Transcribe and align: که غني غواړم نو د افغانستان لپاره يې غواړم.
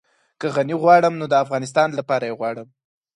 که 0.39 0.47
غني 0.55 0.75
غواړم 0.83 1.13
نو 1.19 1.25
د 1.29 1.33
افغانستان 1.43 1.89
لپاره 1.99 2.23
يې 2.29 2.37
غواړم. 2.39 2.67